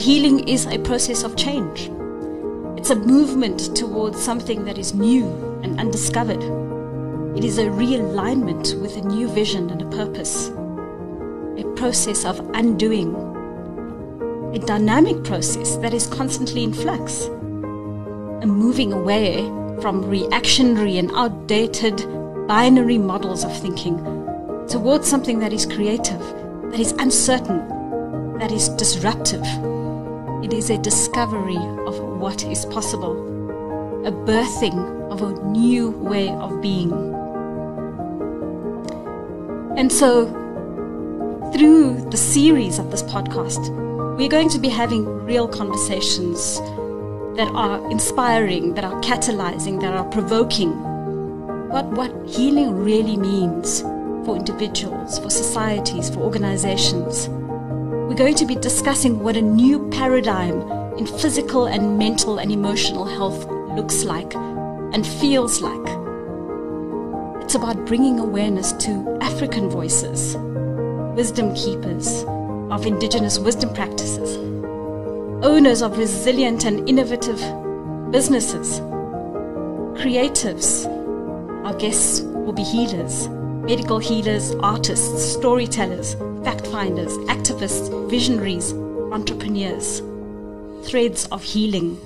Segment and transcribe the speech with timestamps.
[0.00, 1.90] Healing is a process of change.
[2.76, 5.26] It's a movement towards something that is new
[5.62, 6.42] and undiscovered.
[7.36, 10.48] It is a realignment with a new vision and a purpose.
[11.58, 13.14] A process of undoing.
[14.54, 17.24] A dynamic process that is constantly in flux.
[17.24, 19.38] A moving away
[19.80, 21.96] from reactionary and outdated
[22.46, 23.96] binary models of thinking
[24.68, 26.20] towards something that is creative,
[26.70, 27.66] that is uncertain,
[28.38, 29.44] that is disruptive.
[30.42, 33.16] It is a discovery of what is possible,
[34.06, 34.76] a birthing
[35.10, 36.92] of a new way of being.
[39.76, 40.26] And so,
[41.52, 43.70] through the series of this podcast,
[44.16, 46.58] we're going to be having real conversations
[47.36, 50.70] that are inspiring, that are catalyzing, that are provoking.
[51.70, 53.80] What, what healing really means
[54.24, 57.28] for individuals, for societies, for organizations.
[58.16, 60.62] We're going to be discussing what a new paradigm
[60.96, 63.44] in physical and mental and emotional health
[63.76, 65.86] looks like and feels like.
[67.44, 70.34] It's about bringing awareness to African voices,
[71.14, 72.24] wisdom keepers
[72.70, 74.38] of indigenous wisdom practices,
[75.44, 77.38] owners of resilient and innovative
[78.10, 78.80] businesses,
[80.00, 80.86] creatives.
[81.66, 83.28] Our guests will be healers,
[83.66, 86.14] medical healers, artists, storytellers,
[86.44, 88.72] fact finders, activists, visionaries,
[89.12, 90.02] entrepreneurs.
[90.88, 91.98] Threads of healing.